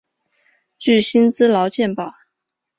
[0.79, 2.11] 具薪资劳健保